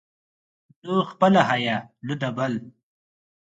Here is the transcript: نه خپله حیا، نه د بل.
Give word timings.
نه 0.85 0.95
خپله 1.11 1.41
حیا، 1.49 1.77
نه 2.07 2.15
د 2.21 2.23
بل. 2.37 2.53